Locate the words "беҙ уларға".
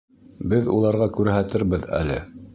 0.53-1.09